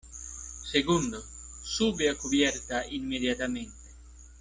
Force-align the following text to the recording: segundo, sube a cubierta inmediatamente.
segundo, 0.71 1.23
sube 1.61 2.09
a 2.09 2.15
cubierta 2.17 2.87
inmediatamente. 2.87 3.77